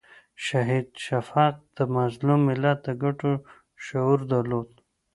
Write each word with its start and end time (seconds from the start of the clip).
شهید 0.45 0.87
شفیق 1.05 1.55
د 1.77 1.79
مظلوم 1.95 2.39
ملت 2.49 2.79
د 2.85 2.89
ګټو 3.03 3.31
شعور 3.85 4.19
درلود. 4.31 4.69